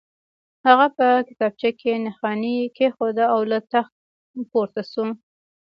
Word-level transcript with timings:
هغه 0.67 0.87
په 0.97 1.07
کتابچه 1.27 1.69
کې 1.79 1.91
نښاني 2.05 2.55
کېښوده 2.77 3.25
او 3.33 3.39
له 3.51 3.57
تخت 3.71 3.95
پورته 4.51 4.81
شو 4.91 5.05